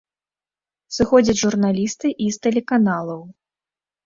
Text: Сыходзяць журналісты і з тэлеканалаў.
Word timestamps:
Сыходзяць 0.97 1.35
журналісты 1.41 2.07
і 2.27 2.31
з 2.37 2.43
тэлеканалаў. 2.47 3.21